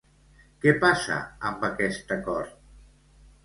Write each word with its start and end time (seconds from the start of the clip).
Què 0.65 0.73
passa 0.83 1.19
amb 1.51 1.67
aquest 1.69 2.17
acord? 2.19 2.61